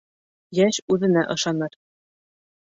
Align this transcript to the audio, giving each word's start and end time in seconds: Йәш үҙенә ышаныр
Йәш 0.59 0.79
үҙенә 0.95 1.25
ышаныр 1.37 1.79